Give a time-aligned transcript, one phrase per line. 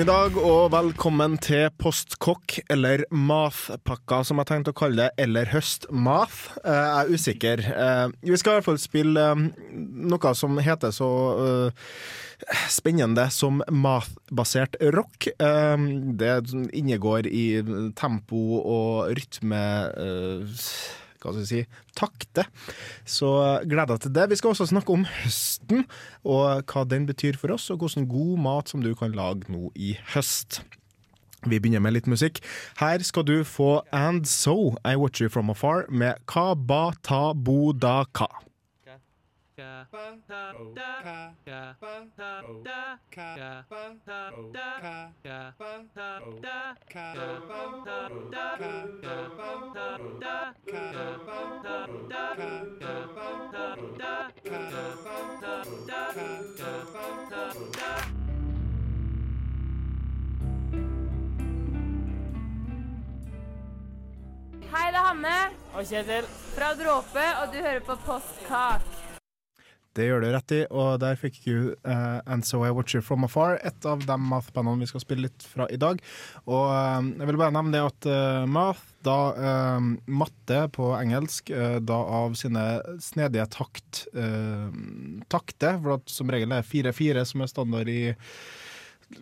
[0.00, 5.50] God ettermiddag og velkommen til Postkokk, eller Mathpakka som jeg tenkte å kalle det, eller
[5.52, 6.54] Høstmath.
[6.64, 7.60] Eh, Jeg er usikker.
[7.68, 9.42] Eh, Vi skal i hvert fall spille eh,
[10.08, 11.10] noe som heter så
[12.72, 15.28] spennende som math-basert rock.
[15.36, 16.32] Det
[16.72, 17.60] innegår i
[17.92, 19.60] tempo og rytme
[21.20, 22.46] hva skal jeg si, takte.
[23.04, 23.30] Så
[23.68, 24.26] gleder jeg til det.
[24.30, 25.86] Vi skal også snakke om høsten,
[26.24, 29.70] og hva den betyr for oss, og hvordan god mat som du kan lage nå
[29.76, 30.62] i høst.
[31.48, 32.42] Vi begynner med litt musikk.
[32.80, 37.32] Her skal du få And So, I Watch You From Afar, med Ka Ba Ta
[37.32, 38.28] Bo Da Ka.
[64.70, 66.26] Hei, det er Hanne Og Kjetil.
[66.54, 69.09] fra Dråpe, og du hører på Postkak.
[69.96, 73.02] Det gjør du rett i, og der fikk du uh, And So I Watch You
[73.04, 75.98] From Afar, et av de math-bandene vi skal spille litt fra i dag.
[76.46, 81.50] Og uh, jeg vil bare nevne det at uh, math, da eh, matte på engelsk,
[81.50, 82.64] eh, da av sine
[83.00, 84.66] snedige takt eh,
[85.32, 88.02] takter, for som regel er 4-4 som er standard i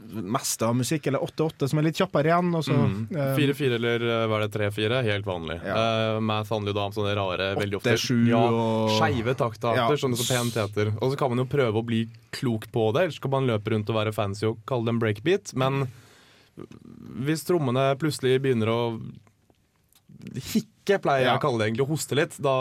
[0.08, 2.50] meste av musikk, eller 8-8 som er litt kjappere igjen.
[2.58, 5.02] Og så, eh, 4-4 eller eh, hva er det 3-4?
[5.06, 5.58] Helt vanlig.
[5.64, 5.76] Ja.
[6.16, 9.80] Uh, math handler jo da om sånne rare, veldig ofte 8-7 ja, og skeive taktarter,
[9.80, 9.88] Ja.
[9.88, 10.92] det så pent heter.
[11.00, 12.02] Og så kan man jo prøve å bli
[12.36, 15.02] klok på det, ellers kan man løpe rundt og være fancy og kalle det en
[15.02, 15.54] breakbeat.
[15.54, 15.88] Men
[17.24, 18.80] hvis trommene plutselig begynner å
[20.18, 21.36] hikke, pleier jeg Ja.
[21.38, 22.54] å kalle det egentlig, å hoste litt, da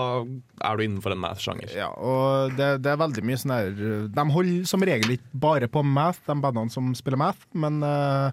[0.62, 1.72] er du innenfor en math-sjanger.
[1.76, 3.72] Ja, og det, det er veldig mye sånn her
[4.14, 8.32] De holder som regel ikke bare på math, de bandene som spiller math, men eh,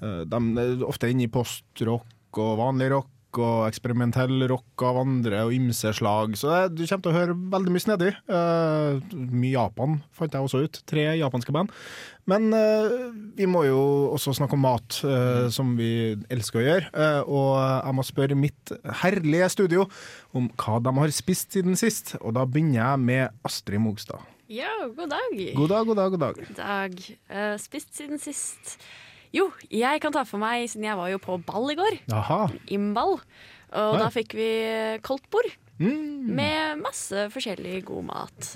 [0.00, 5.54] de er ofte inne i postrock og vanlig rock og eksperimentell rock av andre og
[5.56, 6.36] ymse slag.
[6.38, 8.10] Så det, du kommer til å høre veldig mye snedig.
[8.28, 10.80] Uh, mye Japan fant jeg også ut.
[10.88, 11.72] Tre japanske band.
[12.30, 13.80] Men uh, vi må jo
[14.12, 17.06] også snakke om mat, eh, som vi elsker å gjøre.
[17.26, 19.88] Og jeg må spørre mitt herlige studio
[20.36, 22.14] om hva de har spist siden sist.
[22.20, 24.22] Og da begynner jeg med Astrid Mogstad.
[24.52, 25.54] Ja, god dag.
[25.56, 26.40] God dag, god dag, god dag.
[26.56, 26.98] dag.
[27.30, 28.76] Eh, spist siden sist.
[29.32, 31.98] Jo, jeg kan ta for meg, siden jeg var jo på ball i går.
[32.12, 32.42] Aha.
[32.74, 33.18] Imball.
[33.72, 34.00] Og Nei.
[34.02, 34.48] da fikk vi
[35.04, 35.50] koldtbord
[35.82, 36.28] Mm.
[36.36, 38.50] med masse forskjellig god mat.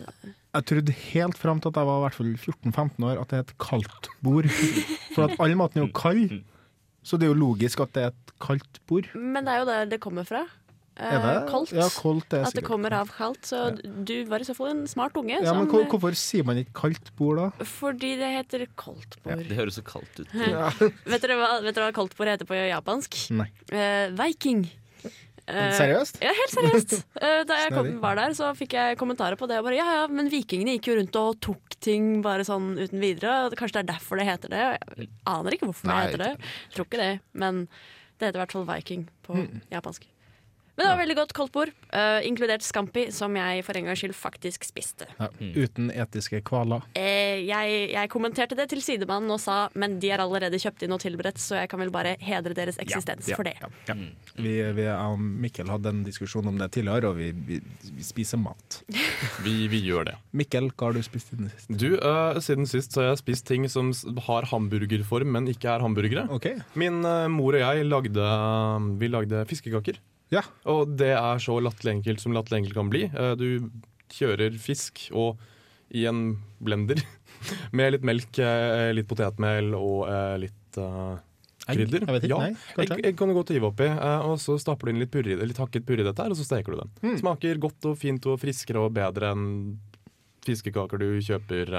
[0.54, 3.38] Jeg trodde helt fram til at jeg var i hvert fall 14-15 år at det
[3.38, 4.46] er et kaldt bord.
[5.16, 6.36] For at all maten er jo kald,
[7.02, 9.08] så det er jo logisk at det er et kaldt bord.
[9.16, 10.44] Men det er jo der det kommer fra.
[10.96, 11.32] Eh, Er det?
[11.50, 11.72] Koldt.
[11.76, 13.44] Ja, kaldt er At det kommer av kaldt.
[13.44, 15.36] Så du var i så fall en smart unge.
[15.44, 17.50] Ja, men som, hvorfor sier man ikke kaldt bord da?
[17.68, 19.44] fordi det heter koldtbord.
[19.48, 20.32] Det høres så kaldt ut.
[20.56, 20.70] Ja.
[20.80, 23.18] vet, dere hva, vet dere hva koldtbord heter på japansk?
[23.36, 23.50] Nei.
[23.68, 24.64] Eh, Viking.
[25.46, 26.16] Eh, Seriøst?
[26.24, 26.94] Ja, helt seriøst.
[27.22, 29.60] Eh, Da jeg kom, var der, så fikk jeg kommentarer på det.
[29.60, 32.98] Og bare, ja, ja, men vikingene gikk jo rundt og tok ting bare sånn uten
[33.04, 33.50] videre.
[33.54, 34.64] Kanskje det er derfor det heter det.
[34.98, 36.50] Jeg aner ikke hvorfor Nei, det heter det.
[36.74, 37.66] Tror ikke det, men
[38.18, 39.60] det heter i hvert fall viking på Mm.
[39.70, 40.08] japansk.
[40.76, 44.12] Men det var veldig godt koldtbord, uh, inkludert scampi, som jeg for en gangs skyld
[44.16, 45.06] faktisk spiste.
[45.16, 46.84] Ja, uten etiske kvaler.
[46.96, 50.92] Uh, jeg, jeg kommenterte det til sidemannen og sa men de er allerede kjøpt inn
[50.96, 53.54] og tilberedt, så jeg kan vel bare hedre deres eksistens Ja, for det.
[53.60, 53.96] ja, ja.
[54.36, 57.60] Vi, vi, og Mikkel hadde en diskusjon om det tidligere, og vi, vi,
[57.96, 58.80] vi spiser mat.
[59.46, 60.14] Vi, vi gjør det.
[60.36, 61.68] Mikkel, hva har du spist siden sist?
[61.70, 63.92] Du, uh, Siden sist så har jeg spist ting som
[64.26, 66.26] har hamburgerform, men ikke er hamburgere.
[66.36, 66.60] Okay.
[66.78, 68.26] Min eh, mor og jeg lagde,
[69.00, 69.98] vi lagde fiskekaker.
[70.34, 70.42] Ja.
[70.70, 73.04] Og det er så latterlig enkelt som latterlig enkelt kan bli.
[73.10, 73.70] Eh, Du
[74.16, 75.40] kjører fisk og
[75.94, 76.98] i en blender
[77.76, 80.78] med litt melk, eh, litt potetmel og eh, litt
[81.66, 82.02] krydder.
[82.04, 82.06] Egg?
[82.06, 82.96] Jeg vet ikke, ja, nei, kanskje.
[82.98, 85.58] egg, egg kan du godt hive oppi, og så stapper du inn litt, purre, litt
[85.58, 86.92] hakket purre i dette, og så steker du den.
[87.02, 87.16] Mm.
[87.22, 89.48] Smaker godt og fint og friskere og bedre enn
[90.46, 91.72] fiskekaker du kjøper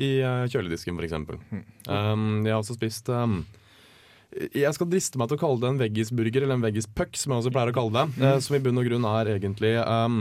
[0.00, 0.08] i
[0.50, 1.18] kjøledisken, f.eks.
[1.52, 1.60] Mm.
[1.84, 3.42] Um, jeg har også spist um,
[4.54, 7.44] Jeg skal driste meg til å kalle det en veggisburger, eller en veggispuck, som jeg
[7.44, 8.06] også pleier å kalle det.
[8.16, 8.24] Mm.
[8.28, 10.18] eh, som i bunn og grunn er egentlig um,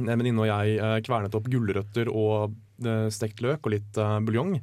[0.00, 4.56] En venninne og jeg eh, kvernet opp gulrøtter og eh, stekt løk og litt buljong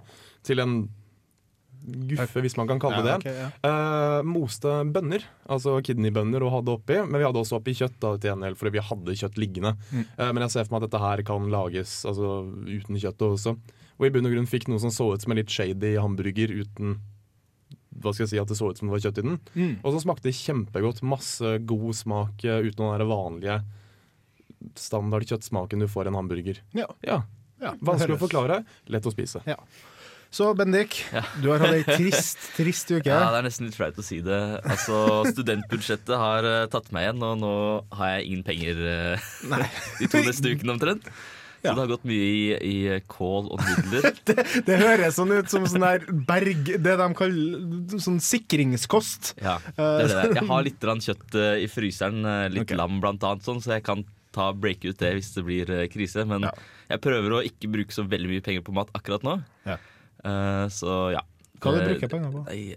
[0.48, 0.82] til en
[1.82, 3.50] guffe, hvis man kan kalle det Ja, okay, ja.
[3.66, 6.98] Eh, moste bønner, altså kidneybønner, og hadde oppi.
[7.06, 9.76] Men vi hadde også oppi kjøtt, da, til gjengjeld, fordi vi hadde kjøtt liggende.
[9.92, 10.04] Mm.
[10.06, 13.56] Eh, men jeg ser for meg at dette her kan lages altså, uten kjøttet også.
[14.02, 16.54] Og i bunn og grunn fikk noe som så ut som en litt shady hamburger
[16.62, 17.00] uten
[18.00, 19.38] hva skal jeg si, at det så ut som det var kjøtt i den.
[19.56, 19.74] Mm.
[19.84, 21.02] Og så smakte det kjempegodt.
[21.04, 23.60] Masse god smak eh, uten den vanlige
[24.80, 26.62] standard kjøttsmaken du får i en hamburger.
[26.78, 26.88] Ja.
[27.06, 27.24] Ja,
[27.62, 29.42] Ja, Vanskelig å forklare, lett å spise.
[30.32, 31.22] Så Bendik, Ja.
[31.44, 33.04] du har hatt ei trist, trist uke.
[33.10, 34.40] Ja, Det er nesten litt flaut å si det.
[34.64, 37.52] Altså, Studentbudsjettet har eh, tatt meg igjen, og nå
[38.00, 39.28] har jeg ingen penger eh,
[40.00, 41.10] de to neste ukene omtrent.
[41.62, 44.08] Så det har gått mye i, i kål og nudler.
[44.68, 49.36] Det høres sånn ut som sånn der berg Det de kaller sånn sikringskost.
[49.42, 50.40] Ja, det er det.
[50.40, 52.80] Jeg har litt kjøtt eh, i fryseren, eh, litt okay.
[52.80, 54.04] lam blant annet, sånn, så jeg kan
[54.34, 56.26] ta break ut det hvis det blir eh, krise.
[56.26, 56.54] Men Ja.
[56.96, 59.38] jeg prøver å ikke bruke så veldig mye penger på mat akkurat nå.
[59.70, 59.78] Ja.
[60.74, 61.22] Så ja.
[61.62, 62.42] Hva du brukt penger på?
[62.50, 62.74] Eh,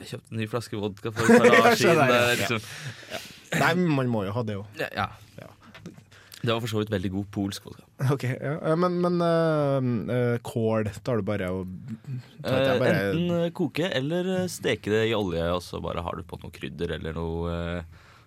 [0.00, 2.12] jeg kjøpte en ny flaske vodka for et par dager siden.
[2.16, 2.20] ja.
[2.40, 2.60] liksom.
[3.60, 4.80] Nei, man må jo ha det òg.
[4.96, 5.10] Ja.
[6.46, 7.84] Det var for så vidt veldig god polsk vodka.
[8.14, 8.74] Ok, ja.
[8.78, 9.20] Men, men
[10.08, 11.66] uh, kål tar du bare og
[12.46, 16.22] tar Eh, bare, enten koke eller steke det i olje, og så bare har du
[16.28, 17.56] på noe krydder eller noe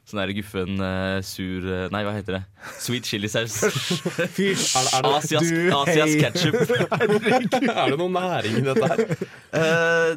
[0.09, 0.79] sånn der guffen
[1.21, 2.41] sur Nei, hva heter det?
[2.81, 3.59] Sweet chilisaus.
[4.35, 4.71] Fysj!
[4.97, 6.23] Er det- Asias, Asias hei.
[6.23, 6.57] ketchup.
[7.69, 9.05] er det noe næring i dette her?
[9.53, 10.11] Uh,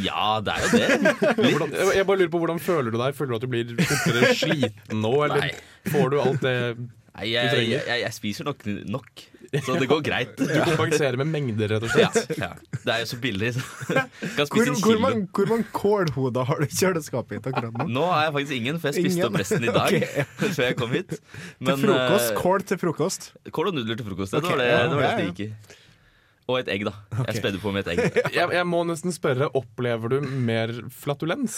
[0.00, 0.88] ja, det er jo det.
[1.04, 1.52] Litt.
[1.58, 3.14] Hvordan, jeg bare lurer på Hvordan føler du deg?
[3.20, 5.52] Føler du at du blir fortere sliten nå, eller Nei.
[5.92, 6.56] får du alt det
[7.14, 7.70] Nei, Du jeg, trenger.
[7.70, 9.20] jeg, jeg, jeg spiser nok, nok,
[9.62, 10.32] så det går greit.
[10.40, 12.32] Du kompenserer med mengder, rett og slett?
[12.40, 12.48] ja.
[12.74, 13.52] Det er jo så billig.
[13.54, 13.62] Så.
[13.94, 17.86] Kan Hvor, spise hvor, mange, hvor mange kålhoder har du i kjøleskapet ditt akkurat nå?
[17.94, 19.30] Nå har jeg faktisk ingen, for jeg spiste Ingen?
[19.30, 19.94] opp resten i dag.
[19.94, 20.26] okay.
[20.58, 21.14] Før jeg kom hit.
[21.14, 22.28] Til frokost?
[22.34, 23.30] eh, Kål til frokost?
[23.54, 24.34] Kål og nudler til frokost.
[24.34, 25.80] Det Ok, var det ja, det, var det ja, det gikk i.
[26.50, 26.90] Og et egg, da.
[27.14, 27.24] Okay.
[27.30, 28.18] Jeg spedde på med et egg.
[28.34, 31.54] Jeg, jeg må nesten spørre, opplever du mer flatulens?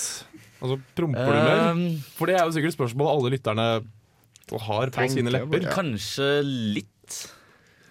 [0.61, 1.63] Altså, promper du mer?
[1.73, 1.81] Um,
[2.21, 3.65] For det er jo sikkert spørsmål alle lytterne
[4.53, 5.69] har på Tenker sine jeg lepper.
[5.75, 7.21] Kanskje litt.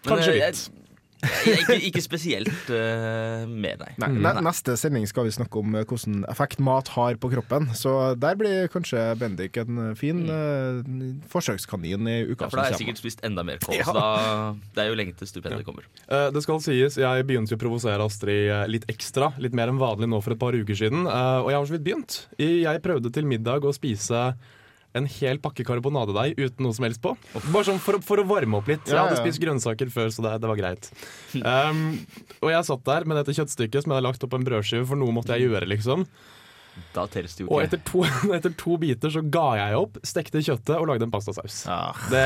[0.07, 0.66] Kanskje eh, litt.
[1.25, 3.96] Jeg, jeg, ikke, ikke spesielt uh, med deg.
[3.98, 7.72] Nei, ne Neste sending skal vi snakke om eh, hvordan effekt mat har på kroppen.
[7.74, 10.84] Så der blir kanskje Bendik en fin uh,
[11.31, 13.78] forsøkskanin i uka Ja, for da har jeg sikkert spist enda mer kål.
[13.80, 13.88] Ja.
[13.88, 14.06] Så da,
[14.75, 15.88] det er jo lenge til stipendet kommer.
[16.06, 20.12] Uh, det skal sies, Jeg begynte å provosere Astrid litt ekstra, litt mer enn vanlig
[20.12, 21.08] nå for et par uker siden.
[21.10, 22.19] eh, og jeg har så vidt begynt.
[22.38, 24.28] Jeg prøvde til middag å spise
[24.96, 27.12] en hel pakke karbonadedeig uten noe som helst på.
[27.52, 28.86] Bare sånn for, for å varme opp litt.
[28.88, 30.88] Jeg hadde spist grønnsaker før, så det, det var greit.
[31.42, 31.82] Um,
[32.40, 35.00] og jeg satt der med dette kjøttstykket som jeg hadde lagt opp en brødskive, for
[35.02, 36.08] noe måtte jeg gjøre, liksom.
[36.96, 37.68] Da telles det jo Og ikke.
[37.78, 38.06] etter to,
[38.40, 41.62] etter to biter så ga jeg opp, stekte kjøttet og lagde en pastasaus.
[41.72, 41.96] Ah.
[42.12, 42.26] Det,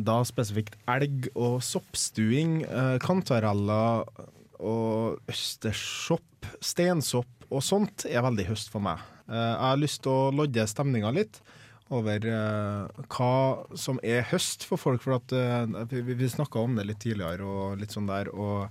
[0.00, 4.06] Da spesifikt elg og soppstuing, eh, kantareller
[4.62, 9.02] og østersopp, stensopp og sånt er veldig høst for meg.
[9.28, 11.42] Eh, jeg har lyst til å lodde stemninga litt
[11.92, 13.36] over eh, hva
[13.78, 17.80] som er høst for folk, for at eh, vi, snakka om det litt tidligere og
[17.80, 18.30] litt sånn der.
[18.32, 18.68] og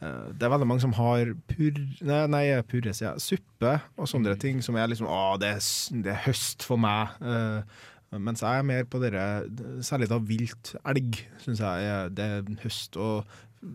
[0.00, 4.08] eh, det er veldig mange som har pur, nei, nei, purre, sier jeg, suppe og
[4.10, 5.66] sånne ting som er liksom Å, det er,
[6.06, 7.12] det er høst for meg.
[7.20, 9.44] Eh, mens jeg er mer på dere,
[9.82, 12.98] særlig da vilt elg, syns jeg det er høst.
[13.00, 13.24] Og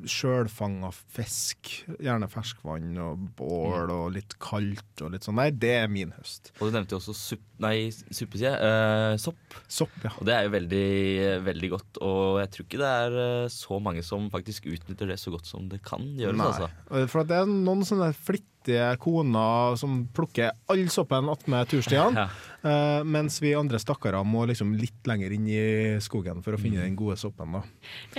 [0.09, 5.87] sjølfanga fisk, gjerne ferskvann og bål og litt kaldt og litt sånn Nei, det er
[5.91, 6.51] min høst.
[6.59, 8.59] Og du nevnte jo også supp, nei, suppe, sier jeg.
[8.59, 9.57] Eh, sopp.
[9.71, 10.11] Sopp, ja.
[10.19, 10.85] Og det er jo veldig,
[11.47, 12.01] veldig godt.
[12.05, 15.47] Og jeg tror ikke det er eh, så mange som faktisk utnytter det så godt
[15.49, 16.43] som det kan gjøres.
[16.51, 16.69] Altså.
[17.09, 22.27] For at det er noen sånne flittige koner som plukker all soppen attmed turstiene.
[22.59, 22.67] Ja.
[22.99, 25.61] eh, mens vi andre stakkarer må liksom litt lenger inn i
[26.03, 27.55] skogen for å finne den gode soppen.
[27.55, 27.61] da.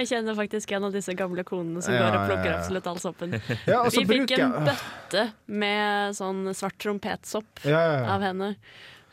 [0.00, 2.58] Jeg kjenner faktisk en av disse gamle konene konene som Ja, går og plukker ja.
[2.60, 3.36] absolutt all soppen.
[3.68, 5.26] Ja, og så Vi fikk en bøtte
[5.62, 8.08] med sånn svart trompetsopp Ja, ja, ja.
[8.16, 8.54] av henne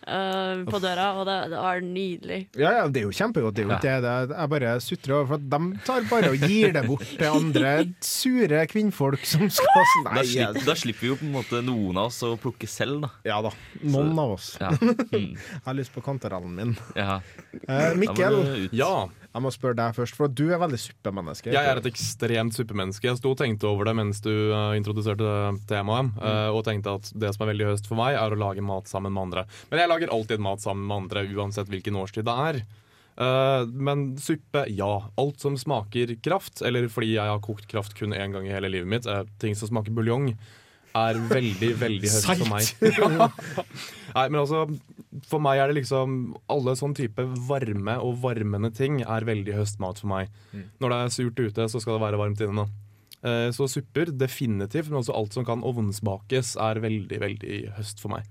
[0.07, 2.37] Uh, på døra, og det, det var nydelig.
[2.55, 3.57] Ja, ja, det er jo kjempegodt.
[3.57, 3.95] Det er jo ikke det.
[4.05, 4.11] det.
[4.13, 7.73] er- Jeg bare sutrer over, for de tar bare og gir det bort til andre
[8.07, 11.99] sure kvinnfolk som skal Da Nei, slipper, da slipper vi jo på en måte noen
[11.99, 13.09] av oss å plukke selv, da.
[13.27, 13.51] ja da.
[13.83, 14.53] Noen av oss.
[14.63, 14.71] Ja.
[15.17, 15.33] Mm.
[15.35, 16.71] Jeg har lyst på kantarellen min.
[16.95, 17.19] ja.
[17.67, 18.39] Uh, Mikkel.
[18.75, 21.51] Ja, jeg må spørre deg først, for du er veldig suppemenneske.
[21.53, 23.05] jeg er et ekstremt suppemenneske.
[23.05, 25.29] Jeg sto og tenkte over det mens du uh, introduserte
[25.69, 28.65] temaet, eh, og tenkte at det som er veldig høst for meg, er å lage
[28.65, 29.45] mat sammen med andre.
[29.69, 32.61] Men jeg lager alltid mat sammen med andre, uansett hvilken årstid det er.
[33.17, 34.91] Uh, men suppe, ja.
[35.21, 38.73] Alt som smaker kraft, eller fordi jeg har kokt kraft kun én gang i hele
[38.73, 39.09] livet mitt,
[39.41, 40.31] ting som smaker buljong,
[40.97, 43.31] er veldig, veldig høst for meg.
[44.17, 44.63] Nei, men altså,
[45.29, 46.13] for meg er det liksom
[46.51, 50.29] Alle sånn type varme og varmende ting er veldig høstmat for meg.
[50.81, 52.63] Når det er surt ute, så skal det være varmt inne.
[52.63, 52.67] nå.
[53.27, 58.13] Eh, Så supper definitivt, men også alt som kan ovnsbakes, er veldig, veldig høst for
[58.13, 58.25] meg.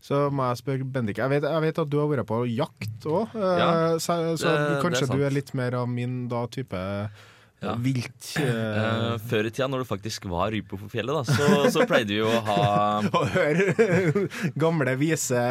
[0.00, 1.18] Så må jeg spørre Bendik.
[1.20, 4.68] Jeg vet, jeg vet at du har vært på jakt òg, Ja, så, så det-
[4.70, 6.78] det kanskje er du er litt mer av min da type
[7.60, 7.74] Ja.
[7.76, 8.44] vilt Uh...
[8.80, 12.16] eh, før i tida, når det faktisk var rype på fjellet, da, så, så pleide
[12.16, 12.60] vi å ha
[13.04, 13.74] Å høre
[14.62, 15.42] gamle, vise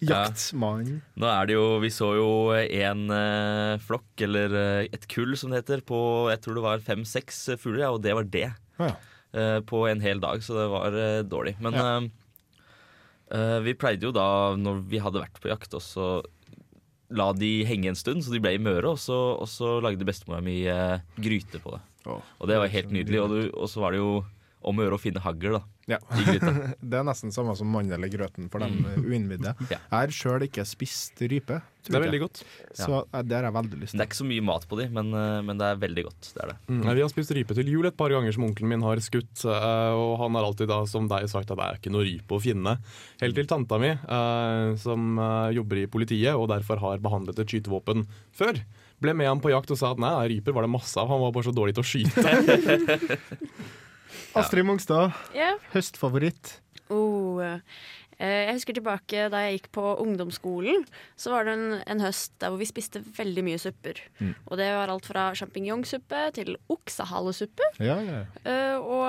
[0.00, 1.02] jaktmann.
[1.20, 4.56] Nå er det jo Vi så jo en uh, flokk, eller
[4.88, 6.00] et kull som det heter, på
[6.32, 8.48] jeg tror det var fem-seks fugler, ja, og det var det.
[8.80, 8.94] Ja.
[9.30, 11.54] Uh, på en hel dag, så det var dårlig.
[11.62, 12.10] Men
[13.62, 16.16] vi pleide jo da, når vi hadde vært på jakt, også
[17.10, 20.06] la de henge en stund, så de ble i møre, og så, og så lagde
[20.06, 21.80] bestemora mi eh, gryte på det.
[22.08, 23.18] Oh, Og det var helt nydelig.
[23.20, 24.12] Og, du, og så var det jo
[24.64, 25.98] om å gjøre å finne hagl da, Ja.
[26.16, 26.52] i gryta.
[26.90, 28.80] Det er nesten samme som mandel eller grøten for dem
[29.10, 29.52] uinnvidde.
[29.58, 29.66] Mm.
[29.72, 29.78] Ja.
[29.80, 31.60] Jeg har sjøl ikke spist rype.
[31.80, 32.42] Det er veldig godt.
[32.76, 35.06] Så det har jeg veldig lyst Det er ikke så mye mat på de, men,
[35.16, 36.28] eh, men det er veldig godt.
[36.36, 36.56] Det er det.
[36.68, 36.82] Mm.
[36.90, 39.44] Vi har spist rype til jul et par ganger som onkelen min har skutt.
[39.48, 42.36] eh, Og han har alltid da, som deg sagt at det er ikke noe rype
[42.36, 42.76] å finne.
[43.24, 45.16] Helt til tanta mi, eh, som
[45.56, 48.04] jobber i politiet og derfor har behandlet et skytevåpen
[48.36, 48.60] før,
[49.00, 51.22] ble med ham på jakt og sa at nei, ryper var det masse av, han
[51.24, 52.20] var bare så dårlig til å skyte.
[54.38, 55.54] Astrid Mongstad, Ja.
[55.72, 56.60] høstfavoritt.
[56.90, 57.60] Oh, eh,
[58.20, 60.82] jeg husker tilbake da jeg gikk på ungdomsskolen,
[61.16, 64.00] så var det en, en høst der hvor vi spiste veldig mye supper.
[64.48, 68.24] Og det var alt fra sjampinjongsuppe til oksehalesuppe Ja, ja.
[68.44, 69.06] eh, og,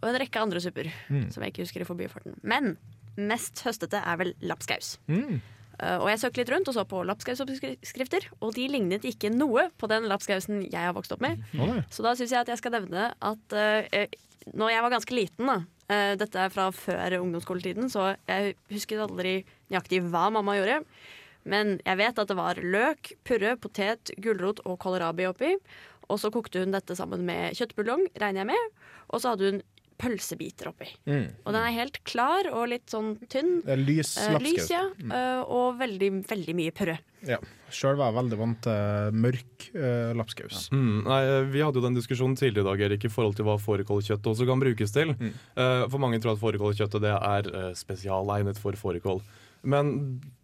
[0.00, 0.90] og en rekke andre supper
[1.30, 2.34] som jeg ikke husker i forbifarten.
[2.42, 2.76] Men
[3.20, 4.94] mest høstete er vel lapskaus.
[5.10, 5.40] Mm.
[5.80, 9.68] Eh, og jeg søkte litt rundt og så på lapskausoppskrifter, og de lignet ikke noe
[9.80, 11.40] på den lapskausen jeg har vokst opp med.
[11.56, 11.82] Mm.
[11.92, 14.18] Så da syns jeg at jeg skal nevne at uh,
[14.56, 15.56] når jeg var ganske liten, da,
[15.92, 19.40] uh, dette er fra før ungdomsskoletiden, så jeg husket aldri
[19.72, 20.82] nøyaktig hva mamma gjorde.
[21.48, 25.54] Men jeg vet at det var løk, purre, potet, gulrot og kålrabi oppi.
[26.10, 28.80] Og så kokte hun dette sammen med kjøttbuljong, regner jeg med.
[29.14, 29.62] Og så hadde hun
[30.00, 30.88] pølsebiter oppi.
[31.06, 31.28] Mm.
[31.44, 33.60] Og den er helt klar og litt sånn tynn.
[33.66, 34.86] Det er lys Eh, lys, ja.
[34.88, 35.08] ja.
[35.12, 36.98] Uh, og veldig, veldig mye purre.
[37.26, 37.36] Ja.
[37.70, 40.70] Sjøl var jeg veldig vant til mørk uh, lapskaus.
[40.72, 41.20] Mm, nei,
[41.52, 44.48] Vi hadde jo den diskusjonen tidligere i dag Erik, i forhold til hva fårikålkjøttet også
[44.48, 45.14] kan brukes til.
[45.20, 49.22] Eh, for mange tror at fårikålkjøttet det er uh, spesialegnet for fårikål.
[49.70, 49.92] Men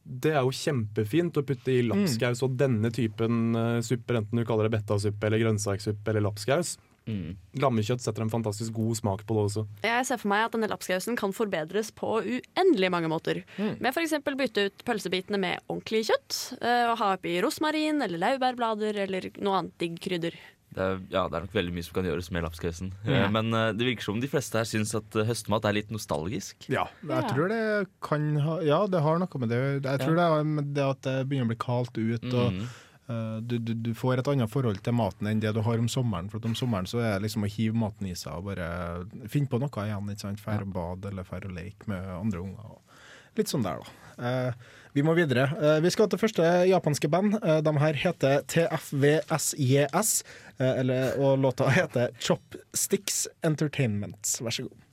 [0.05, 4.45] det er jo kjempefint å putte i lapskaus og denne typen uh, supper, enten du
[4.47, 6.77] kaller det betasuppe eller grønnsakssuppe eller lapskaus.
[7.07, 7.37] Mm.
[7.63, 9.63] Lammekjøtt setter en fantastisk god smak på det også.
[9.87, 13.45] Jeg ser for meg at denne lapskausen kan forbedres på uendelig mange måter.
[13.59, 14.17] Med f.eks.
[14.27, 19.63] bytte ut pølsebitene med ordentlig kjøtt, eh, og ha oppi rosmarin eller laurbærblader eller noe
[19.63, 20.35] annet digg krydder.
[20.77, 22.89] Det er, ja, det er nok veldig mye som kan gjøres med lapskausen.
[23.09, 23.29] Ja.
[23.33, 26.67] Men eh, det virker som de fleste her syns at eh, høstmat er litt nostalgisk.
[26.69, 27.61] Ja, jeg tror det
[28.05, 31.01] kan ha Ja, det har noe med det Jeg tror det er med det at
[31.07, 32.67] det begynner å bli kaldt ut, og Mhm.
[33.09, 35.89] Eh, du, du, du får et annet forhold til maten enn det du har om
[35.91, 36.31] sommeren.
[36.33, 38.69] For om sommeren så er det liksom å hive maten i seg og bare
[39.33, 40.11] finne på noe igjen.
[40.13, 40.43] ikke sant?
[40.43, 42.75] Færre bad eller færre leke med andre unger.
[42.77, 42.83] og
[43.37, 44.13] Litt sånn der, da.
[44.17, 45.51] Eh, vi må videre.
[45.61, 47.37] Eh, vi skal til første japanske band.
[47.37, 50.17] De her heter TFVSJS,
[51.21, 54.39] og låta heter Chopsticks Entertainment.
[54.41, 54.86] Vær så god.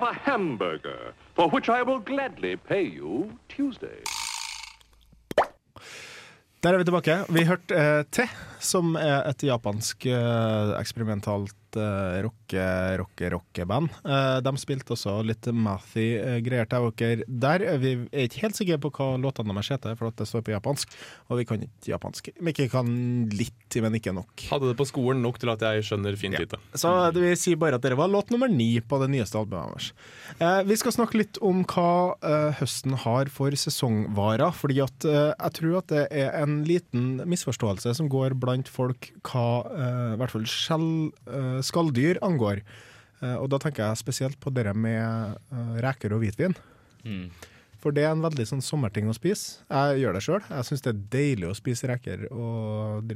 [0.00, 4.02] Have a hamburger, for which I will gladly pay you Tuesday.
[6.62, 7.24] Der er vi tilbake.
[7.28, 8.28] Vi hørte eh, Te
[8.60, 12.64] som er et japansk uh, eksperimentalt uh, rocke,
[13.00, 13.90] rocke, rockeband.
[14.04, 17.64] Uh, de spilte også litt Mathy-greier til dere der.
[17.80, 20.92] Vi er ikke helt sikre på hva låtene deres heter, for det står på japansk,
[21.30, 22.30] og vi kan ikke japansk.
[22.36, 22.90] Vi ikke kan
[23.32, 24.44] litt, men ikke nok.
[24.50, 26.44] Hadde det på skolen nok til at jeg skjønner fint Ja.
[26.44, 26.60] lite.
[26.74, 29.70] Så det vil si bare at dere var låt nummer ni på det nyeste albumet
[29.72, 29.92] deres.
[30.40, 34.50] Eh, vi skal snakke litt om hva eh, høsten har for sesongvarer.
[34.52, 39.10] fordi at eh, jeg tror at det er en liten misforståelse som går blant folk
[39.26, 40.90] hva eh, i hvert fall skjell,
[41.30, 42.64] eh, skalldyr angår.
[43.20, 45.38] Eh, og da tenker jeg spesielt på det med
[45.80, 46.56] reker og hvitvin.
[47.04, 47.30] Mm.
[47.80, 49.62] For det er en veldig sånn sommerting å spise.
[49.70, 50.42] Jeg gjør det sjøl.
[50.52, 53.14] Jeg syns det er deilig å spise reker og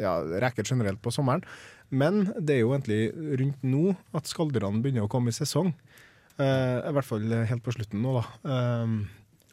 [0.00, 1.44] ja, reker generelt på sommeren.
[1.92, 5.74] Men det er jo egentlig rundt nå at skalldyrene begynner å komme i sesong.
[6.36, 8.24] Uh, I hvert fall helt på slutten nå, da.
[8.44, 8.96] Uh,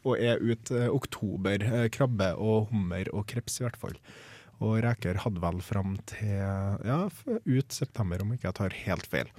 [0.04, 1.64] og er ut uh, oktober.
[1.92, 3.96] Krabbe og hummer og kreps, i hvert fall.
[4.62, 6.34] Og reker hadde vel fram til
[6.86, 9.32] ja, ut september, om ikke jeg tar helt feil.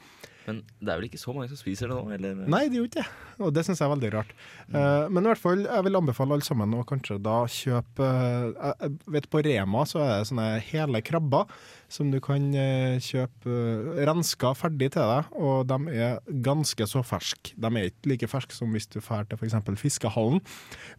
[0.45, 2.15] Men det er vel ikke så mange som spiser det nå?
[2.15, 2.41] Eller?
[2.45, 3.07] Nei, det er jo ikke det.
[3.41, 4.33] Og det syns jeg er veldig rart.
[4.69, 8.75] Eh, men i hvert fall, jeg vil anbefale alle sammen å kanskje da kjøpe eh,
[8.85, 11.49] Jeg vet På Rema så er det sånne hele krabber
[11.91, 17.53] som du kan eh, kjøpe renska ferdig til deg, og de er ganske så ferske.
[17.57, 19.57] De er ikke like ferske som hvis du drar til f.eks.
[19.81, 20.41] fiskehallen,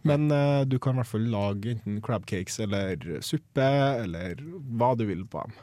[0.07, 3.67] men eh, du kan i hvert fall lage enten crab cakes eller suppe,
[4.03, 4.41] eller
[4.79, 5.57] hva du vil på dem.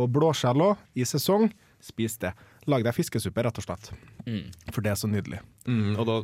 [0.00, 1.50] Og blåskjell òg, i sesong,
[1.82, 2.32] spis det.
[2.70, 3.88] Lag deg fiskesuppe, rett og slett.
[4.26, 4.52] Mm.
[4.70, 5.40] For det er så nydelig.
[5.66, 6.18] Mm, og da,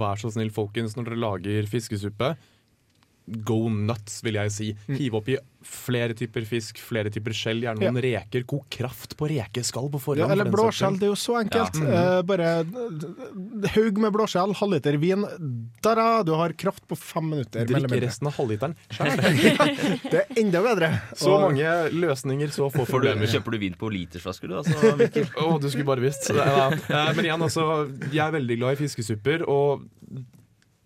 [0.00, 2.34] vær så snill, folkens, når dere lager fiskesuppe,
[3.26, 4.70] go nuts, vil jeg si.
[4.90, 8.42] Hive oppi flere typer fisk, flere typer skjell, gjerne noen reker.
[8.44, 10.20] God kraft på rekeskall på forhånd.
[10.20, 11.78] Ja, eller for blåskjell, det er jo så enkelt.
[11.80, 15.24] Eh, bare eh, haug med blåskjell, halvliter vin.
[15.84, 17.64] Da-da, du har kraft på fem minutter.
[17.72, 18.76] mer Drikk resten av halvliteren.
[18.92, 19.16] sjøl.
[20.12, 20.92] Det er enda bedre.
[21.16, 23.24] Så Og- mange løsninger, så få problemer.
[23.32, 24.60] kjøper du vin på litersflasker, du?
[24.60, 25.24] Altså?
[25.40, 26.28] Å, du skulle bare visst.
[26.28, 26.68] Da.
[26.76, 29.48] Eh, Men igjen, altså, jeg er veldig glad i fiskesupper.
[29.48, 29.88] Og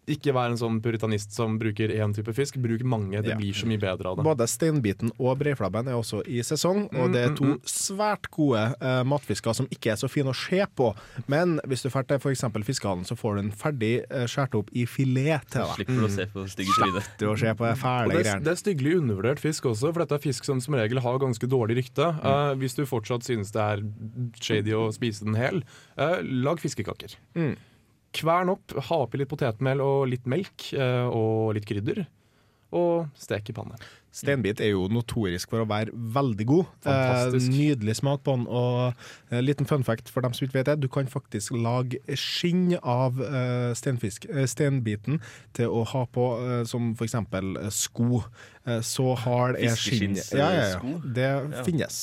[0.09, 2.57] ikke vær en sånn puritanist som bruker én type fisk.
[2.63, 3.21] Bruk mange.
[3.23, 3.37] Det Ja.
[3.37, 4.25] blir så mye bedre av det.
[4.25, 9.03] Både steinbiten og breiflabben er også i sesong, og det er to svært gode uh,
[9.05, 10.95] matfisker som ikke er så fine å se på.
[11.29, 12.45] Men hvis du drar til f.eks.
[12.65, 15.75] fiskehallen, så får du en ferdig uh, skåret opp i filet til deg.
[15.77, 17.11] Slipper du å se på stygge trynet.
[17.19, 18.45] Du å se på fæle det, greiene.
[18.45, 21.47] det er styggelig undervurdert fisk også, for dette er fisk som som regel har ganske
[21.49, 22.09] dårlig rykte.
[22.25, 23.83] Uh, hvis du fortsatt synes det er
[24.41, 25.63] shady å spise den hel,
[25.99, 27.15] uh, lag fiskekaker.
[27.39, 27.57] Mm.
[28.17, 32.07] Kvern opp, ha oppi litt potetmel og litt melk eh, og litt krydder.
[32.77, 33.79] Og stek i panne.
[34.19, 36.71] Steinbit er jo notorisk for å være veldig god.
[36.85, 37.51] Fantastisk.
[37.51, 38.47] Eh, nydelig smak på den.
[38.49, 42.01] Og en liten fun fact for dem som ikke vet det, du kan faktisk lage
[42.19, 45.21] skinn av eh, steinfisk, eh, steinbiten
[45.57, 47.19] til å ha på eh, som f.eks.
[47.21, 48.23] Eh, sko.
[48.69, 50.17] Eh, så hard er skinn.
[50.37, 50.95] Ja, ja, ja.
[51.17, 51.29] Det
[51.65, 51.99] finnes.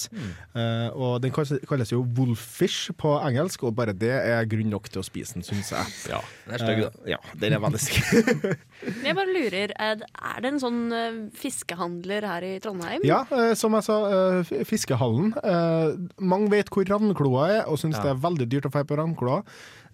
[0.56, 5.04] Eh, og den kalles, jo wolfish på engelsk, og bare det er grunn nok til
[5.04, 5.94] å spise den, syns jeg.
[6.16, 6.22] Ja.
[6.46, 6.90] Den er stygg, da.
[7.04, 8.58] Uh, ja, den er veldig stygg.
[9.06, 13.02] Jeg bare lurer, er det- en sånn eh, fiskehandler her i Trondheim?
[13.08, 13.96] Ja, uh, som jeg sa,
[14.42, 15.34] eh, fiskehallen.
[15.44, 18.04] Eh, mange vet hvor Ravnkloa er, og syns Ja.
[18.10, 19.44] det er veldig dyrt å dra på Ravnkloa.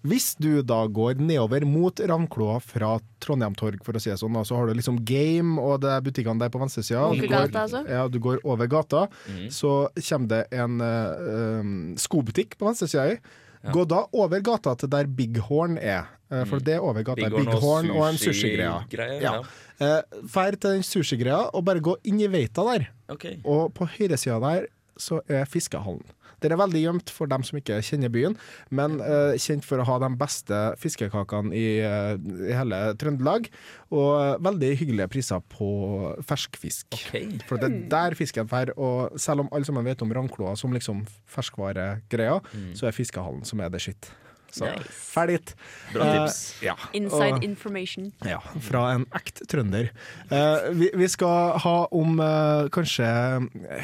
[0.02, 4.34] Hvis du da går nedover mot Ravnkloa fra Trondheim Torg, for å si det sånn,
[4.44, 7.04] så har du liksom Game og det er butikkene der på venstresida.
[7.14, 7.84] Du går- altså?
[7.88, 9.46] Ja, du går over gata, mm.
[9.54, 13.20] så kommer det en eh, um, skobutikk på venstresida.
[13.62, 17.28] Gå da over gata til der Big Horn er, eh, for det er over gata.
[17.28, 19.20] Big Big, Horn og en sushi-greie, sushigreie.
[19.22, 19.36] ja.
[19.38, 19.42] Ja.
[19.82, 22.88] Eh, Fær til den sushigreia og bare gå inn i veita der.
[23.08, 23.38] Okay.
[23.44, 24.66] Og på høyresida der
[24.98, 26.02] så er fiskehallen.
[26.42, 28.36] Den er veldig gjemt for dem som ikke kjenner byen,
[28.74, 32.14] men uh, kjent for å ha de beste fiskekakene i, uh,
[32.48, 33.48] i hele Trøndelag.
[33.92, 35.66] Og eh, veldig hyggelige priser på
[36.24, 36.86] ferskfisk.
[36.96, 37.26] Okay.
[37.44, 38.72] For det er der fisken drar.
[38.80, 42.38] Og selv om alle sammen vet om rangkloa som liksom ferskvaregreia,
[42.78, 44.08] så er fiskehallen som er det skitt.
[44.52, 44.92] Så Nice.
[44.92, 45.38] ferdig.
[45.94, 46.38] Bra tips.
[46.60, 46.74] Uh, ja.
[46.92, 48.10] Inside Og- information.
[48.28, 49.88] ja, fra en ekt trønder.
[50.30, 53.08] Uh, vi, vi skal ha om uh, kanskje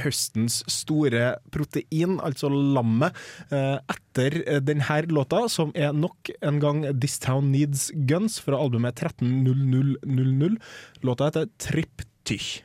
[0.05, 3.17] høstens store protein, altså lammet,
[3.51, 8.59] eh, etter eh, denne låta, som er nok en gang This Town Needs Guns fra
[8.61, 10.59] albumet 130000.
[11.03, 12.63] Låta heter Triptych.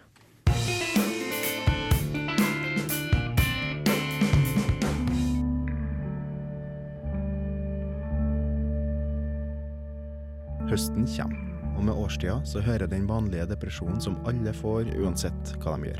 [10.73, 11.37] Høsten kommer,
[11.77, 15.99] og med årstida så hører den vanlige depresjonen som alle får uansett hva de gjør.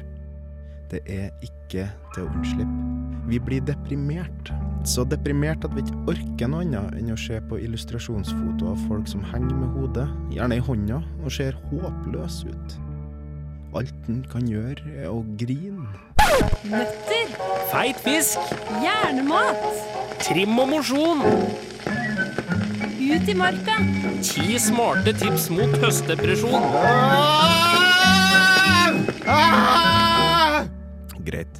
[0.89, 1.83] Det er ikke
[2.15, 2.88] til å unnslippe.
[3.29, 4.49] Vi blir deprimert.
[4.89, 9.05] Så deprimert at vi ikke orker noe annet enn å se på illustrasjonsfoto av folk
[9.12, 12.77] som henger med hodet, gjerne i hånda, og ser håpløse ut.
[13.77, 15.86] Alt den kan gjøre, er å grine.
[16.65, 17.38] Nøtter.
[17.69, 18.41] Feit fisk.
[18.81, 19.69] Hjernemat.
[20.25, 21.23] Trim og mosjon.
[23.03, 23.75] Ut i marka.
[24.23, 26.63] Ti smarte tips mot høstdepresjon.
[31.27, 31.59] Greit.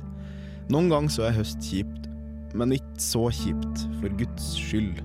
[0.72, 2.08] Noen ganger så er høst kjipt,
[2.58, 5.02] men ikke så kjipt, for Guds skyld.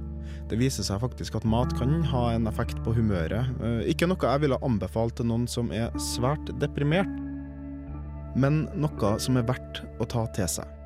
[0.49, 3.51] Det viser seg faktisk at mat kan ha en effekt på humøret.
[3.61, 7.11] Eh, Ikke noe jeg ville anbefalt til noen som er svært deprimert,
[8.39, 10.78] men noe som er verdt å ta til seg.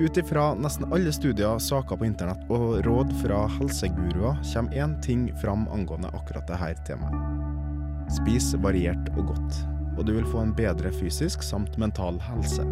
[0.00, 5.30] Ut ifra nesten alle studier, saker på internett og råd fra helseguruer kommer én ting
[5.40, 8.12] fram angående akkurat dette temaet.
[8.12, 9.62] Spis variert og godt,
[9.96, 12.66] og du vil få en bedre fysisk samt mental helse.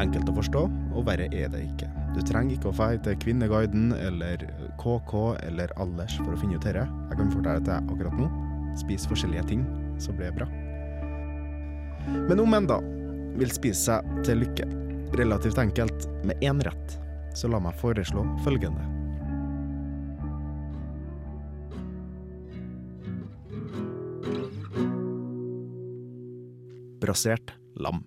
[0.00, 0.64] Enkelt å forstå,
[0.96, 1.90] og verre er det ikke.
[2.16, 4.48] Du trenger ikke å dra til Kvinneguiden eller
[4.80, 5.14] KK
[5.44, 6.88] eller Alders for å finne ut dette.
[7.12, 8.32] Jeg kan fortelle det til deg akkurat nå.
[8.80, 9.68] Spis forskjellige ting,
[10.00, 10.48] så blir det bra.
[12.24, 12.80] Men om en da
[13.36, 14.64] vil spise seg til lykke,
[15.12, 16.98] relativt enkelt, med én rett,
[17.34, 18.84] så la meg foreslå følgende.
[27.02, 28.04] Brasert lam.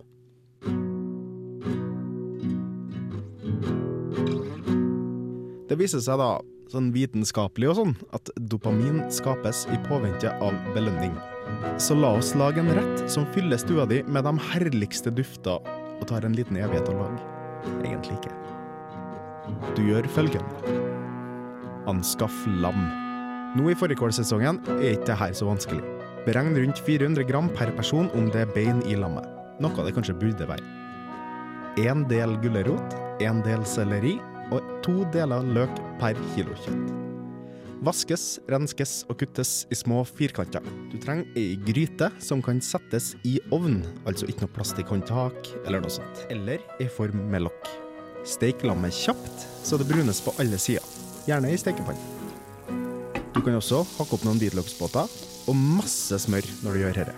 [5.70, 6.30] Det viser seg da,
[6.72, 11.14] sånn vitenskapelig og sånn, at dopamin skapes i påvente av belønning.
[11.82, 15.60] Så la oss lage en rett som fyller stua di med de herligste dufter,
[16.00, 17.22] og tar en liten evighet å lage.
[17.84, 18.34] Egentlig ikke.
[19.78, 20.76] Du gjør følgende.
[21.90, 22.88] Anskaff lam.
[23.56, 25.84] Nå i fårikålsesongen er ikke det her så vanskelig.
[26.26, 29.30] Beregn rundt 400 gram per person om det er bein i lammet.
[29.64, 30.66] Noe det kanskje burde være.
[31.86, 34.18] En del gulrot, en del selleri
[34.52, 37.05] og to deler løk per kilo kjøtt.
[37.86, 40.64] Vaskes, renskes og kuttes i små firkanter.
[40.90, 45.94] Du trenger ei gryte som kan settes i ovn, altså ikke noe plastikkhåndtak eller noe
[45.94, 46.24] sånt.
[46.34, 47.70] Eller i form med lokk.
[48.26, 50.82] Steik lammet kjapt, så det brunes på alle sider.
[51.30, 52.02] Gjerne i stekepanne.
[53.36, 57.16] Du kan også hakke opp noen hvitløksbåter og masse smør når du gjør dette.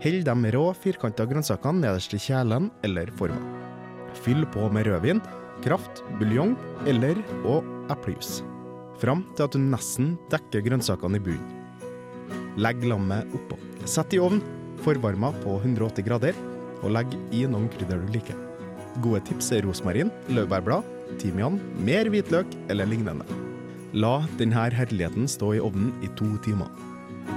[0.00, 3.42] Hell de rå, firkanta grønnsakene nederst i kjelen eller forma.
[4.24, 5.20] Fyll på med rødvin,
[5.64, 6.54] kraft, buljong
[6.88, 8.40] eller og eplejus.
[8.98, 11.54] Fram til at du nesten dekker grønnsakene i bunnen.
[12.58, 13.58] Legg lammet oppå.
[13.86, 14.40] Sett i ovn,
[14.82, 16.38] forvarma på 180 grader,
[16.82, 18.38] og legg i noen krydder du liker.
[19.04, 20.86] Gode tips er rosmarin, laurbærblad,
[21.22, 23.26] timian, mer hvitløk eller lignende.
[23.94, 26.68] La denne herligheten stå i ovnen i to timer.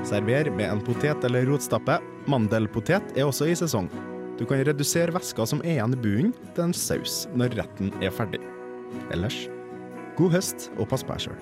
[0.07, 1.99] Server med en potet eller rotstappe.
[2.31, 3.88] Mandelpotet er også i sesong.
[4.41, 8.10] Du kan redusere væska som er igjen i bunnen, til en saus når retten er
[8.10, 8.39] ferdig.
[9.13, 9.36] Ellers,
[10.17, 11.38] god høst og pass på deg sjøl.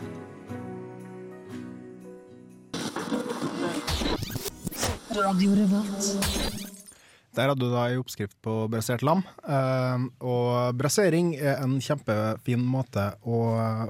[7.39, 9.23] Der hadde du da ei oppskrift på brasert lam.
[9.47, 13.45] Eh, og brasering er en kjempefin måte å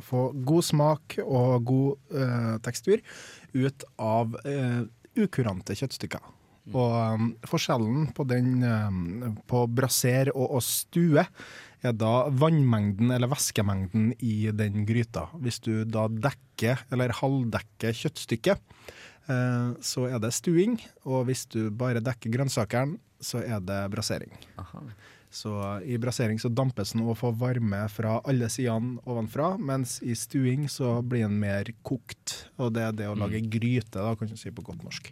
[0.05, 3.01] få god smak og god eh, tekstur
[3.57, 4.83] ut av eh,
[5.17, 6.35] ukurante kjøttstykker.
[6.75, 11.25] Og um, forskjellen på den um, på braser og, og stue
[11.79, 15.27] er da vannmengden eller væskemengden i den gryta.
[15.39, 18.59] Hvis du da dekker eller halvdekker kjøttstykket,
[19.31, 20.77] uh, så er det stuing.
[21.07, 24.35] Og hvis du bare dekker grønnsakene, så er det brasering.
[25.29, 25.51] Så
[25.85, 30.65] i brasering så dampes den og får varme fra alle sidene ovenfra, mens i stuing
[30.71, 32.47] så blir den mer kokt.
[32.57, 35.11] Og det er det å lage gryte, da, kan du si på godt norsk.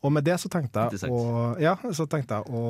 [0.00, 2.62] Og med det så tenkte jeg, å, ja, så tenkte jeg å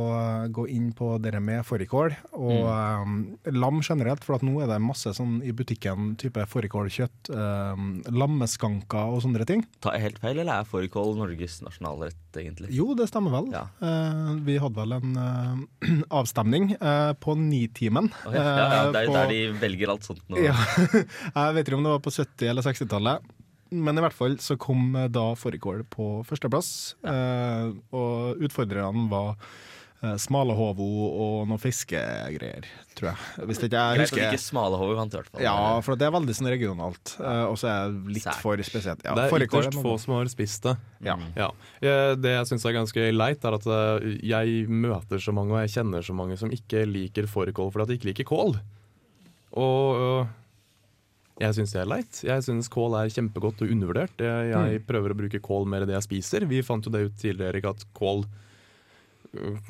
[0.50, 3.20] gå inn på det med fårikål og um,
[3.54, 9.14] lam generelt, for at nå er det masse sånn i butikken type fårikålkjøtt, um, lammeskanker
[9.14, 9.62] og sånne ting.
[9.84, 12.72] Tar jeg helt feil, eller er fårikål Norges nasjonalrett, egentlig?
[12.74, 13.50] Jo, det stemmer vel.
[13.54, 13.66] Ja.
[13.78, 18.10] Uh, vi hadde vel en uh, avstemning uh, på Nitimen.
[18.26, 20.40] Å, ja, ja, det er jo der de velger alt sånt nå.
[20.42, 20.56] Ja.
[21.40, 23.36] Jeg vet ikke om det var på 70- eller 60-tallet.
[23.70, 26.70] Men i hvert fall så kom eh, da fårikål på førsteplass.
[27.06, 29.36] Eh, og utfordrerne var
[30.02, 30.16] eh,
[30.58, 32.64] hovo og noe fiskegreier,
[32.98, 33.46] tror jeg.
[33.46, 35.44] Hvis ikke jeg Greit at husker ikke smalahove vant, i hvert fall.
[35.44, 35.54] Ja,
[35.84, 37.14] for det er veldig sånn regionalt.
[37.20, 38.40] eh, og så er det litt Sært.
[38.42, 39.04] for spesielt.
[39.06, 40.74] Ja, det er ytterst få som har spist det.
[41.06, 41.18] Ja.
[41.38, 41.50] Ja.
[41.82, 45.62] Eh, Det jeg syns er ganske leit, er at eh, jeg møter så mange og
[45.62, 48.56] jeg kjenner så mange som ikke liker fårikål fordi at de ikke liker kål.
[49.60, 50.26] Og øh,
[51.40, 52.20] jeg syns det er leit.
[52.26, 54.20] Jeg syns kål er kjempegodt og undervurdert.
[54.20, 56.44] Jeg, jeg prøver å bruke kål mer i det jeg spiser.
[56.50, 58.26] Vi fant jo det ut tidligere, Erik, at kål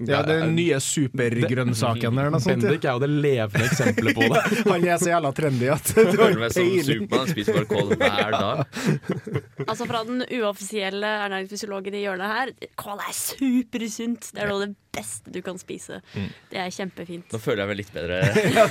[0.09, 2.65] Ja, den nye supergrønnsaken eller noe sånt.
[2.65, 4.43] Bendik er jo det levende eksempelet på det.
[4.73, 6.85] Han er så jævla trendy at du har peiling.
[6.89, 8.65] Supermann, spiser bare kål hver dag.
[9.71, 14.33] Altså Fra den uoffisielle ernæringsfysiologen i hjørnet her, kål er supersunt.
[14.35, 16.01] Det er noe av det beste du kan spise.
[16.15, 16.29] Mm.
[16.51, 17.31] Det er kjempefint.
[17.33, 18.21] Nå føler jeg meg litt bedre.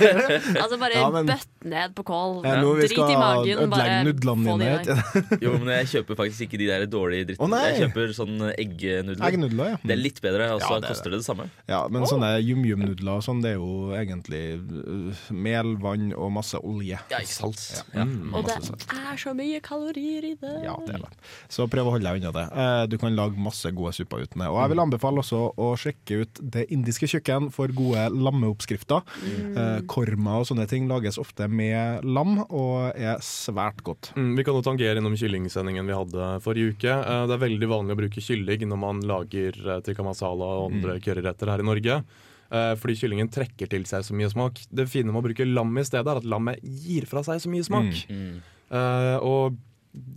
[0.60, 2.40] Altså Bare Ja, men- bøtt ned på kål.
[2.46, 3.70] Ja, nå Drit skal i magen.
[3.72, 5.40] Bare nudlene få det i deg.
[5.44, 7.56] Jo, men jeg kjøper faktisk ikke de der dårlige drittene.
[7.60, 9.24] Oh, jeg kjøper sånn eggnudler.
[9.30, 9.80] Eggnudler, ja.
[9.84, 11.46] Det er litt bedre, og så Ja, det er koster det det samme.
[11.70, 16.60] Ja, men sånne yum-yum-nudler og sånn, det er jo egentlig uh, mel, vann og masse
[16.60, 17.00] olje.
[17.12, 17.64] Ja, ikke salt.
[17.94, 18.04] Ja.
[18.08, 18.34] Mm.
[18.36, 18.86] Og det salt.
[18.96, 20.54] er så mye kalorier i det.
[20.64, 21.12] Ja, det er det.
[21.52, 22.46] Så prøv å holde deg unna det.
[22.52, 24.48] Eh, Du kan lage masse gode supper uten det.
[24.50, 29.04] Og jeg vil anbefale også å sjekke ut Det indiske kjøkken for gode lammeoppskrifter.
[29.30, 34.12] Eh, Korma og sånne ting lages ofte med lam, og er svært godt.
[34.16, 36.90] Mm, vi kan jo tangere innom kyllingsendingen vi hadde forrige uke.
[36.90, 40.74] Eh, det er veldig vanlig å bruke kylling når man lager uh, tikka masala og
[40.74, 42.02] andre curryretter her i Norge.
[42.50, 44.64] Eh, fordi kyllingen trekker til seg så mye smak.
[44.74, 47.50] Det fine med å bruke lam i stedet, er at lammet gir fra seg så
[47.52, 48.04] mye smak.
[48.10, 48.40] Mm.
[48.74, 49.58] Eh, og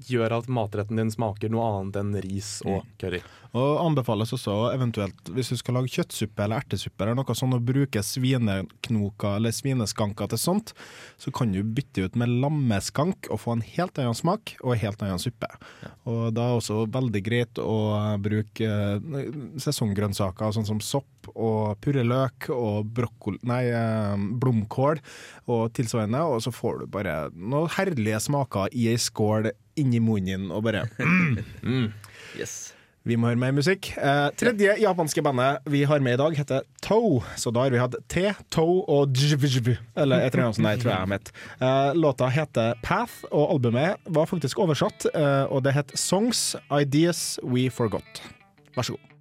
[0.07, 3.21] gjør at matretten din smaker noe annet enn ris og curry.
[3.53, 7.61] Og anbefales også eventuelt, hvis du skal lage kjøttsuppe eller ertesuppe eller noe sånn, å
[7.61, 10.73] bruke svineknoker eller svineskanker til sånt,
[11.21, 14.81] så kan du bytte ut med lammeskank og få en helt annen smak og en
[14.87, 15.51] helt annen suppe.
[16.09, 17.77] Og da er det også veldig greit å
[18.25, 19.29] bruke eh,
[19.61, 24.99] sesonggrønnsaker sånn som sopp og purreløk og brokkoli, nei, eh, blomkål
[25.45, 30.49] og tilsvarende, og så får du bare noen herlige smaker i ei skål inni munnen
[30.53, 30.87] og bare
[32.37, 32.72] Yes.
[33.03, 33.89] Vi må høre mer musikk.
[33.99, 37.19] Eh, tredje japanske bandet vi har med i dag, heter Toe.
[37.39, 40.81] Så da har vi hatt T, Toe og Jvjv, eller et eller annet sånt der,
[40.81, 41.33] tror jeg de het.
[41.59, 47.39] Eh, låta heter Path, og albumet var faktisk oversatt, eh, og det het Songs Ideas
[47.43, 48.23] We Forgot.
[48.77, 49.12] Vær så god.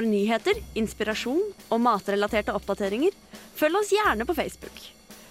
[0.00, 3.12] For nyheter, inspirasjon og matrelaterte oppdateringer,
[3.52, 4.78] følg oss gjerne på Facebook.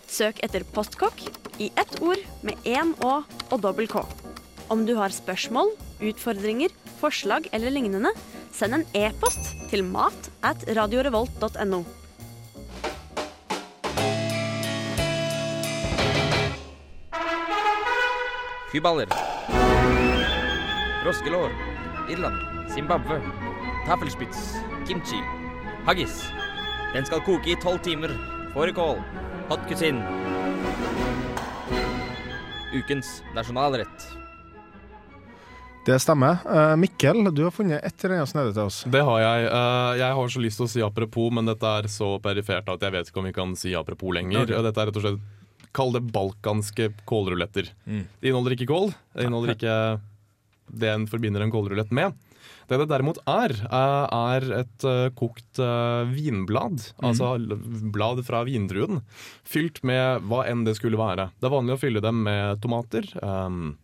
[0.05, 1.23] Søk etter Postkokk
[1.58, 4.03] i ett ord med én Å og dobbel K.
[4.69, 5.73] Om du har spørsmål,
[6.05, 6.69] utfordringer,
[7.01, 8.13] forslag eller lignende,
[8.53, 9.41] send en e-post
[9.73, 11.82] til mat at radiorevolt.no.
[18.69, 19.17] Kyballer.
[21.01, 21.58] Froskelår.
[22.13, 22.69] Irland.
[22.69, 23.48] Zimbabwe.
[23.85, 24.55] Tafelspitz.
[24.87, 25.21] Kimchi.
[25.85, 26.23] Haggis.
[26.93, 28.13] Den skal koke i tolv timer.
[28.53, 28.99] Fårikål.
[29.49, 30.01] Hot cuisine.
[32.73, 34.07] Ukens nasjonalrett.
[35.85, 36.37] Det stemmer.
[36.45, 38.83] Eh, Mikkel, du har funnet et eller annet snedig til oss.
[38.85, 39.47] Det har jeg.
[39.47, 42.83] Eh, jeg har så lyst til å si apropos, men dette er så perifert at
[42.85, 44.43] jeg vet ikke om vi kan si apropos lenger.
[44.43, 44.61] Okay.
[44.67, 45.27] Dette er rett og slett
[45.69, 47.67] Kall det balkanske kålruletter.
[47.85, 48.05] Mm.
[48.21, 48.87] De inneholder ikke kål.
[49.13, 49.75] Det inneholder ikke
[50.81, 52.17] det en forbinder en kålrulett med.
[52.69, 56.15] Det det derimot er, eh, er et eh, kokt vinblad,
[56.79, 56.88] vinblad.
[57.03, 57.35] Altså
[57.93, 59.03] blad fra vindruen.
[59.43, 61.29] Fylt med hva enn det skulle være.
[61.39, 63.07] Det er vanlig å fylle dem med tomater.
[63.23, 63.77] Um,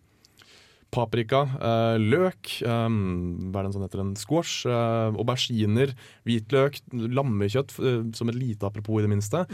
[0.96, 5.94] paprika, eh, løk, eh, hva er det en sånn heter, en squash, eh, auberginer,
[6.28, 9.46] hvitløk, lammekjøtt, eh, som et lite apropos i det minste.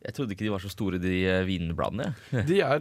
[0.00, 2.14] Jeg trodde ikke de var så store, de eh, vinbladene.
[2.48, 2.80] De er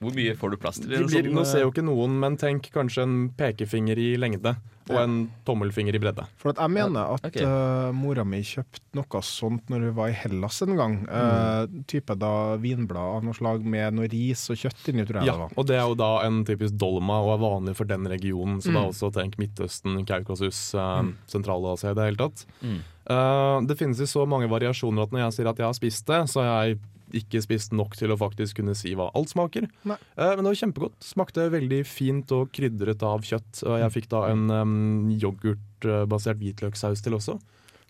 [0.00, 0.88] Hvor mye får du plass til?
[0.88, 0.96] det?
[0.96, 4.14] de blir, sånn, Nå eh, ser jo ikke noen, men tenk kanskje en pekefinger i
[4.16, 4.54] lengde
[4.90, 6.24] og en tommelfinger i bredde.
[6.40, 7.44] For at jeg mener at okay.
[7.46, 10.96] uh, mora mi kjøpte noe sånt når vi var i Hellas en gang.
[11.06, 15.30] Eh, type da vinblad av noe slag med noe ris og kjøtt inni, tror jeg
[15.30, 15.54] Ja, det var.
[15.54, 18.58] og det er jo da en typisk dolma og er vanlig for den regionen.
[18.64, 18.80] Så Mm.
[18.80, 22.46] da også tenk Midtøsten, Kaukasus, uh, Sentral-Asia i det hele tatt.
[22.64, 22.80] Mm.
[23.10, 26.06] Uh, det finnes jo så mange variasjoner at når jeg sier at jeg har spist
[26.06, 26.80] det, så har jeg
[27.16, 29.68] ikke spist nok til å faktisk kunne si hva alt smaker.
[29.88, 29.98] Nei.
[30.16, 30.98] Eh, men det var kjempegodt.
[31.04, 33.62] Smakte veldig fint og krydret av kjøtt.
[33.66, 34.74] Og jeg fikk da en um,
[35.14, 37.38] yoghurtbasert hvitløkssaus til også.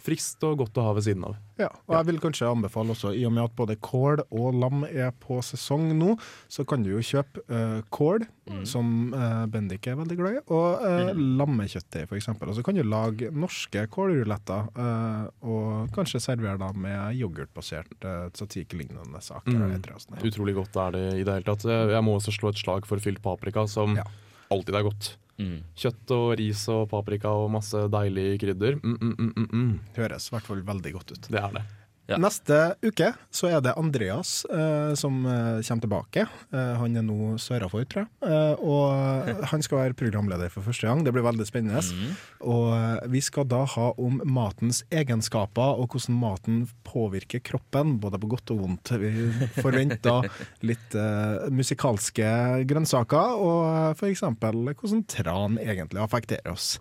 [0.00, 1.34] Friskt og godt å ha ved siden av.
[1.60, 4.84] Ja, og jeg vil kanskje anbefale også, i og med at både kål og lam
[4.88, 6.14] er på sesong nå,
[6.48, 8.24] så kan du jo kjøpe uh, kål,
[8.66, 12.30] som uh, Bendik er veldig glad i, og uh, lammekjøttdeig f.eks.
[12.32, 18.26] Og så kan du lage norske kålruletter, uh, og kanskje servere da med yoghurtbasert uh,
[18.34, 19.52] tzatziki-lignende saker.
[19.52, 19.60] Mm.
[19.60, 20.16] eller et eller annet sånt.
[20.18, 20.26] Ja.
[20.32, 21.68] Utrolig godt er det i det hele tatt.
[21.68, 24.04] Jeg jeg må også slå et slag for fylt paprika, som Ja.
[24.50, 25.16] alltid er godt.
[25.40, 25.58] Mm.
[25.82, 28.78] Kjøtt og ris og paprika og masse deilig krydder.
[28.82, 29.76] Mm, mm, mm, mm, mm.
[29.96, 31.30] Høres i hvert fall veldig godt ut.
[31.32, 31.66] Det er det.
[32.10, 32.18] Ja.
[32.18, 36.24] Neste uke så er det Andreas eh, som eh, kommer tilbake.
[36.50, 38.10] Eh, han er nå sørafor, tror jeg.
[38.26, 41.04] Eh, og han skal være programleder for første gang.
[41.06, 41.82] Det blir veldig spennende.
[41.84, 42.18] Mm.
[42.50, 48.18] Og eh, vi skal da ha om matens egenskaper og hvordan maten påvirker kroppen, både
[48.18, 48.94] på godt og vondt.
[48.98, 49.12] Vi
[49.60, 50.26] forventer
[50.68, 52.30] litt eh, musikalske
[52.70, 54.24] grønnsaker, og f.eks.
[54.26, 56.74] hvordan tran egentlig affekterer oss.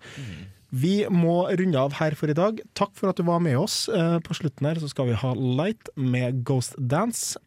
[0.72, 2.60] Vi må runde av her for i dag.
[2.78, 3.88] Takk for at du var med oss.
[3.90, 7.40] Eh, På slutten her så skal vi ha Light med Ghost Dance.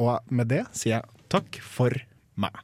[0.00, 1.92] Og med det sier jeg takk for
[2.40, 2.56] meg.